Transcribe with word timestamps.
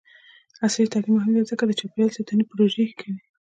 عصري 0.65 0.85
تعلیم 0.93 1.13
مهم 1.17 1.31
دی 1.35 1.41
ځکه 1.51 1.63
چې 1.65 1.69
د 1.71 1.77
چاپیریال 1.79 2.09
ساتنې 2.17 2.43
پروژې 2.51 2.85
کوي. 2.99 3.17